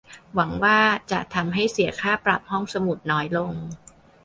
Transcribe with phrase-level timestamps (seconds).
[0.35, 0.79] หวังว่า
[1.11, 3.53] จะทำให้เสียค่าปรับห้องสมุดน้อยลง!